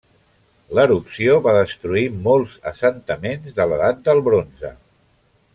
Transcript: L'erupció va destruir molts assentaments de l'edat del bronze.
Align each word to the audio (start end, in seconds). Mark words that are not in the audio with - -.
L'erupció 0.77 1.35
va 1.49 1.53
destruir 1.57 2.03
molts 2.29 2.57
assentaments 2.73 3.61
de 3.61 3.71
l'edat 3.73 4.05
del 4.09 4.27
bronze. 4.31 4.77